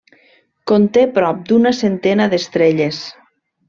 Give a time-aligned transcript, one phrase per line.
[0.71, 3.05] Conté prop d'una centena d'estrelles.